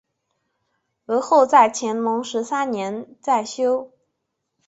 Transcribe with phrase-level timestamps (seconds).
[1.05, 3.91] 而后在乾隆十三年再修。